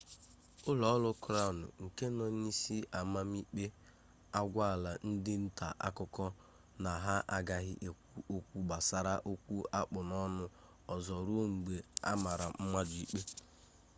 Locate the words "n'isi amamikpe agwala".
2.39-4.91